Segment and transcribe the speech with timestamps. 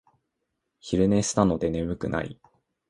[0.79, 2.39] 昼寝したので眠くない